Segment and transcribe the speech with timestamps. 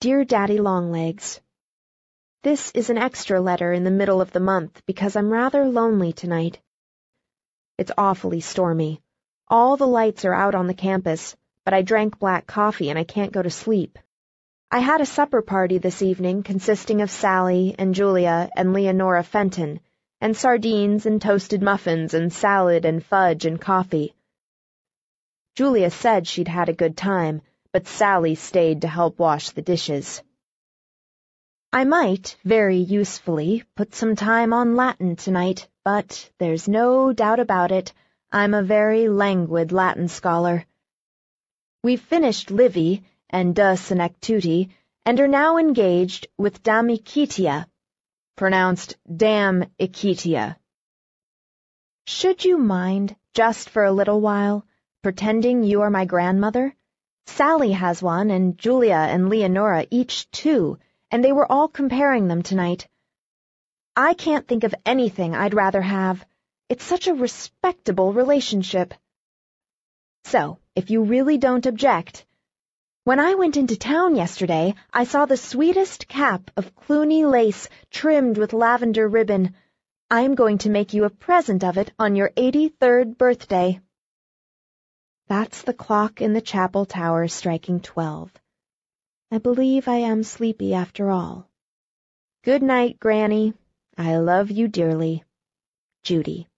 [0.00, 1.40] Dear Daddy Longlegs,
[2.44, 6.12] This is an extra letter in the middle of the month because I'm rather lonely
[6.12, 6.60] tonight.
[7.78, 9.02] It's awfully stormy.
[9.48, 11.34] All the lights are out on the campus,
[11.64, 13.98] but I drank black coffee and I can't go to sleep.
[14.70, 19.80] I had a supper party this evening consisting of Sallie and Julia and Leonora Fenton,
[20.20, 24.14] and sardines and toasted muffins and salad and fudge and coffee.
[25.56, 27.42] Julia said she'd had a good time,
[27.72, 30.22] but Sallie stayed to help wash the dishes.
[31.72, 37.72] I might, very usefully, put some time on Latin tonight, but there's no doubt about
[37.72, 37.92] it,
[38.32, 40.64] I'm a very languid Latin scholar.
[41.82, 44.70] We've finished Livy and De Senectute,
[45.04, 47.66] and are now engaged with De Amicitia,
[48.36, 49.66] pronounced Dam.
[52.06, 54.66] Should you mind, just for a little while,
[55.02, 56.74] pretending you are my grandmother?
[57.28, 60.78] Sallie has one, and Julia and Leonora each two,
[61.10, 62.88] and they were all comparing them tonight.
[63.94, 66.24] I can't think of anything I'd rather have.
[66.68, 68.94] It's such a respectable relationship.
[70.24, 72.26] So, if you really don't object,
[73.04, 78.36] when I went into town yesterday, I saw the sweetest cap of Cluny lace trimmed
[78.36, 79.54] with lavender ribbon.
[80.10, 83.80] I am going to make you a present of it on your eighty-third birthday.
[85.28, 88.32] That's the clock in the chapel tower striking twelve.
[89.30, 91.46] I believe I am sleepy after all.
[92.44, 93.52] Good night, Granny.
[93.98, 95.24] I love you dearly.
[96.02, 96.48] Judy.